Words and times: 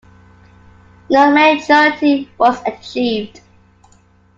No 1.11 1.29
majority 1.31 2.27
was 2.39 2.59
achieved. 2.65 3.41